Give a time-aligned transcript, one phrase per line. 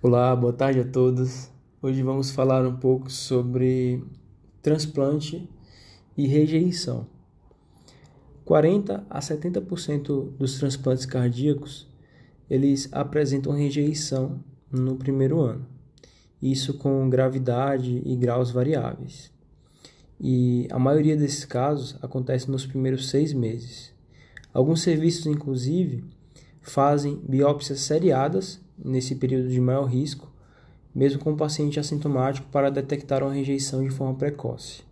[0.00, 1.50] Olá, boa tarde a todos.
[1.82, 4.00] Hoje vamos falar um pouco sobre
[4.62, 5.50] transplante
[6.16, 7.04] e rejeição.
[8.44, 11.88] 40 a 70% dos transplantes cardíacos
[12.48, 14.38] eles apresentam rejeição
[14.70, 15.66] no primeiro ano.
[16.40, 19.32] Isso com gravidade e graus variáveis.
[20.20, 23.92] E a maioria desses casos acontece nos primeiros seis meses.
[24.54, 26.04] Alguns serviços, inclusive,
[26.62, 30.30] fazem biópsias seriadas nesse período de maior risco,
[30.94, 34.82] mesmo com o paciente assintomático, para detectar uma rejeição de forma precoce.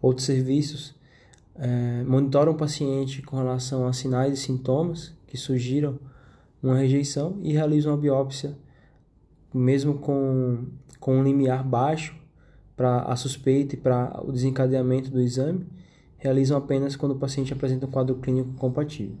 [0.00, 0.94] Outros serviços
[1.54, 5.98] é, monitoram o paciente com relação a sinais e sintomas que sugiram
[6.62, 8.56] uma rejeição e realizam uma biópsia,
[9.52, 10.66] mesmo com,
[11.00, 12.16] com um limiar baixo
[12.76, 15.66] para a suspeita e para o desencadeamento do exame,
[16.18, 19.16] realizam apenas quando o paciente apresenta um quadro clínico compatível.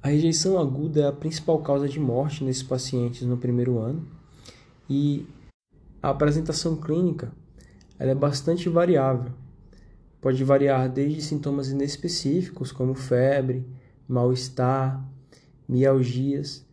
[0.00, 4.06] A rejeição aguda é a principal causa de morte nesses pacientes no primeiro ano
[4.88, 5.26] e
[6.00, 7.32] a apresentação clínica
[7.98, 9.32] é bastante variável.
[10.20, 13.66] Pode variar desde sintomas inespecíficos, como febre,
[14.08, 15.04] mal-estar,
[15.68, 16.64] mialgias,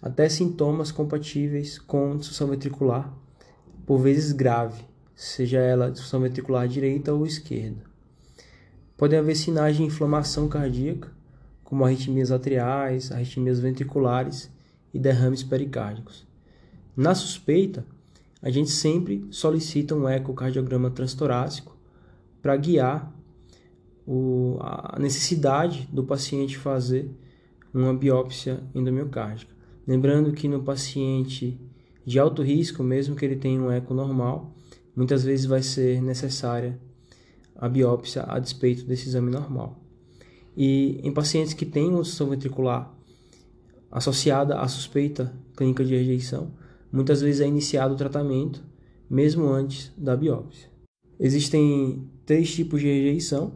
[0.00, 3.14] até sintomas compatíveis com disfunção ventricular,
[3.84, 4.82] por vezes grave,
[5.14, 7.82] seja ela disfunção ventricular direita ou esquerda.
[8.96, 11.19] Podem haver sinais de inflamação cardíaca,
[11.70, 14.50] como arritmias atriais, arritmias ventriculares
[14.92, 16.26] e derrames pericárdicos.
[16.96, 17.86] Na suspeita,
[18.42, 21.76] a gente sempre solicita um ecocardiograma transtorácico
[22.42, 23.14] para guiar
[24.04, 27.08] o, a necessidade do paciente fazer
[27.72, 29.54] uma biópsia endomiocárdica.
[29.86, 31.56] Lembrando que no paciente
[32.04, 34.52] de alto risco, mesmo que ele tenha um eco normal,
[34.96, 36.76] muitas vezes vai ser necessária
[37.54, 39.78] a biópsia a despeito desse exame normal.
[40.56, 42.94] E em pacientes que têm disfunção ventricular
[43.90, 46.52] associada à suspeita clínica de rejeição,
[46.92, 48.62] muitas vezes é iniciado o tratamento
[49.08, 50.68] mesmo antes da biópsia.
[51.18, 53.54] Existem três tipos de rejeição,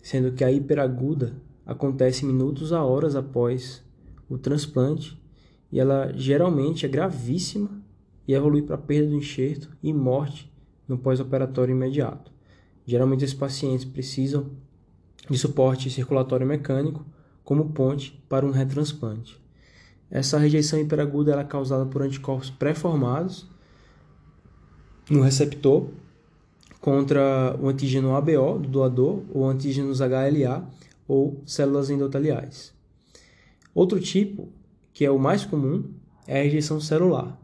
[0.00, 1.34] sendo que a hiperaguda
[1.66, 3.82] acontece minutos a horas após
[4.28, 5.20] o transplante
[5.70, 7.82] e ela geralmente é gravíssima
[8.26, 10.50] e evolui para perda do enxerto e morte
[10.88, 12.32] no pós-operatório imediato.
[12.86, 14.50] Geralmente esses pacientes precisam
[15.28, 17.04] de suporte circulatório mecânico
[17.42, 19.40] como ponte para um retransplante.
[20.10, 23.48] Essa rejeição hiperaguda é causada por anticorpos pré-formados
[25.10, 25.88] no receptor
[26.80, 30.66] contra o antígeno ABO do doador ou antígenos HLA
[31.08, 32.72] ou células endoteliais.
[33.74, 34.48] Outro tipo,
[34.92, 35.84] que é o mais comum,
[36.26, 37.38] é a rejeição celular,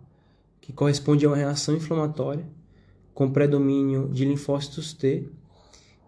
[0.61, 2.47] que corresponde a uma reação inflamatória
[3.13, 5.29] com predomínio de linfócitos T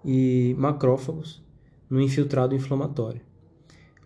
[0.04, 1.42] e macrófagos
[1.92, 3.20] no infiltrado inflamatório.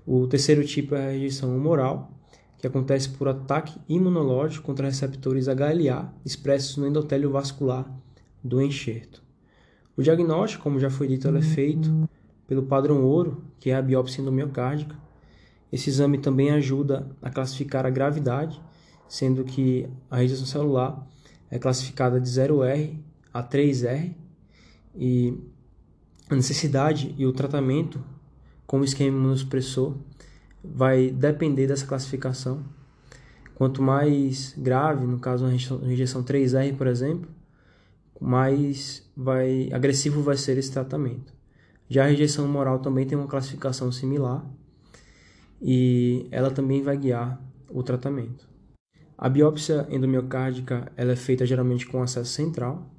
[0.05, 2.11] O terceiro tipo é a rejeição humoral,
[2.59, 7.89] que acontece por ataque imunológico contra receptores HLA expressos no endotélio vascular
[8.43, 9.23] do enxerto.
[9.97, 12.09] O diagnóstico, como já foi dito, é feito
[12.49, 14.97] pelo padrão ouro, que é a biópsia endomiocárdica.
[15.71, 18.61] Esse exame também ajuda a classificar a gravidade,
[19.09, 21.07] sendo que a rejeição celular
[21.49, 22.99] é classificada de 0R
[23.33, 24.13] a 3R
[24.97, 25.39] e
[26.29, 28.01] a necessidade e o tratamento
[28.67, 29.95] com o esquema imunossupressor
[30.63, 32.65] vai depender dessa classificação.
[33.55, 35.53] Quanto mais grave, no caso uma
[35.87, 37.31] rejeição 3R, por exemplo,
[38.21, 41.33] mais vai agressivo vai ser esse tratamento.
[41.89, 44.45] Já a rejeição moral também tem uma classificação similar
[45.63, 47.41] e ela também vai guiar
[47.71, 48.47] o tratamento.
[49.17, 52.91] A biópsia endomiocárdica ela é feita geralmente com acesso central,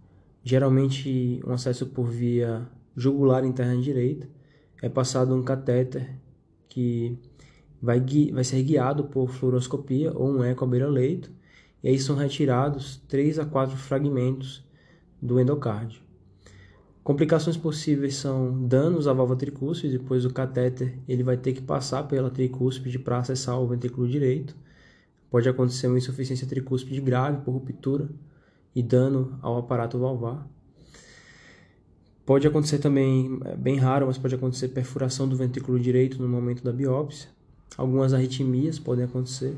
[0.43, 4.27] geralmente um acesso por via jugular interna direita,
[4.81, 6.09] é passado um catéter
[6.67, 7.17] que
[7.81, 8.03] vai,
[8.33, 11.31] vai ser guiado por fluoroscopia ou um eco à beira-leito,
[11.83, 14.65] e aí são retirados 3 a 4 fragmentos
[15.21, 16.01] do endocárdio.
[17.03, 22.03] Complicações possíveis são danos à válvula tricúspide, depois o catéter ele vai ter que passar
[22.03, 24.57] pela tricúspide para acessar o ventrículo direito.
[25.29, 28.09] Pode acontecer uma insuficiência tricúspide grave por ruptura
[28.75, 30.45] e dano ao aparato valvar.
[32.27, 36.61] Pode acontecer também, é bem raro, mas pode acontecer perfuração do ventrículo direito no momento
[36.61, 37.29] da biópsia.
[37.77, 39.55] Algumas arritmias podem acontecer,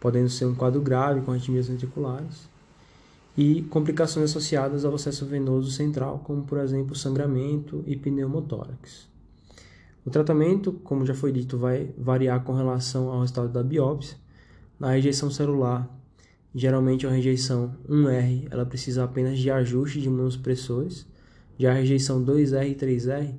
[0.00, 2.48] podendo ser um quadro grave com arritmias ventriculares
[3.36, 9.06] e complicações associadas ao acesso venoso central, como por exemplo sangramento e pneumotórax.
[10.06, 14.16] O tratamento, como já foi dito, vai variar com relação ao resultado da biópsia.
[14.80, 15.86] Na rejeição celular,
[16.54, 21.12] geralmente a rejeição 1R, ela precisa apenas de ajuste de imunossupressores.
[21.58, 23.34] Já a rejeição 2R e 3R,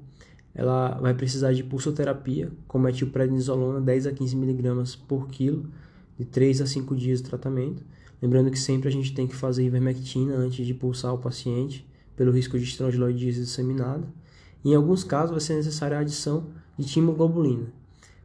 [0.53, 5.69] ela vai precisar de pulsoterapia, com metilprednisolona 10 a 15 mg por quilo,
[6.17, 7.83] de 3 a 5 dias de tratamento.
[8.21, 11.85] Lembrando que sempre a gente tem que fazer ivermectina antes de pulsar o paciente,
[12.15, 14.07] pelo risco de estrongiloidise disseminada.
[14.63, 16.47] Em alguns casos, vai ser necessária a adição
[16.77, 17.67] de timoglobulina,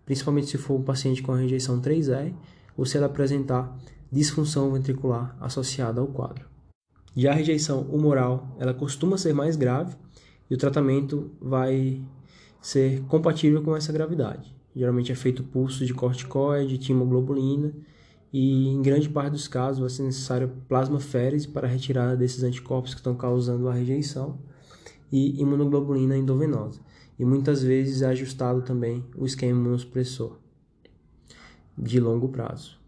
[0.06, 2.32] principalmente se for um paciente com a rejeição 3R
[2.76, 3.76] ou se ela apresentar
[4.10, 6.48] disfunção ventricular associada ao quadro.
[7.16, 9.96] Já a rejeição humoral, ela costuma ser mais grave
[10.48, 12.00] e o tratamento vai
[12.60, 14.54] ser compatível com essa gravidade.
[14.74, 17.72] Geralmente é feito pulso de corticoide, timoglobulina
[18.32, 22.94] e em grande parte dos casos vai ser necessário plasmaférese para a retirada desses anticorpos
[22.94, 24.38] que estão causando a rejeição
[25.10, 26.80] e imunoglobulina endovenosa.
[27.18, 30.38] E muitas vezes é ajustado também o esquema imunossupressor
[31.76, 32.78] de longo prazo.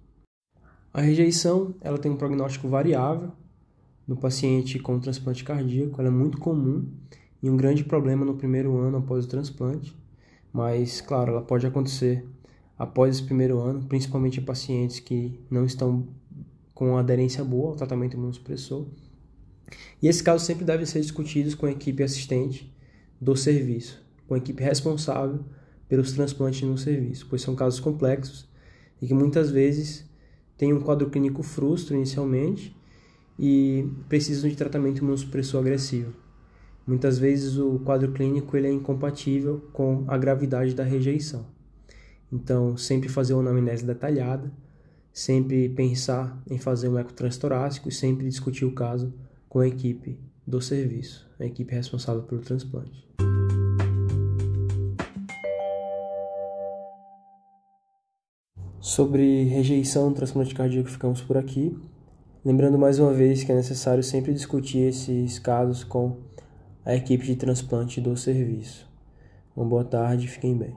[0.94, 3.32] A rejeição ela tem um prognóstico variável
[4.12, 6.86] no paciente com transplante cardíaco, ela é muito comum
[7.42, 9.96] e um grande problema no primeiro ano após o transplante,
[10.52, 12.22] mas claro, ela pode acontecer
[12.78, 16.06] após esse primeiro ano, principalmente em pacientes que não estão
[16.74, 18.84] com aderência boa ao tratamento imunossupressor.
[20.02, 22.70] E esses casos sempre devem ser discutidos com a equipe assistente
[23.18, 25.42] do serviço, com a equipe responsável
[25.88, 28.46] pelos transplantes no serviço, pois são casos complexos
[29.00, 30.04] e que muitas vezes
[30.58, 32.76] têm um quadro clínico frustro inicialmente
[33.38, 36.12] e precisam de tratamento imunossupressor agressivo.
[36.86, 41.46] Muitas vezes o quadro clínico ele é incompatível com a gravidade da rejeição.
[42.32, 44.52] Então, sempre fazer uma anamnese detalhada,
[45.12, 49.12] sempre pensar em fazer um eco transtorácico e sempre discutir o caso
[49.48, 53.06] com a equipe do serviço, a equipe responsável pelo transplante.
[58.80, 61.76] Sobre rejeição do transplante cardíaco, ficamos por aqui.
[62.44, 66.16] Lembrando mais uma vez que é necessário sempre discutir esses casos com
[66.84, 68.90] a equipe de transplante do serviço.
[69.54, 70.74] Uma boa tarde, fiquem bem.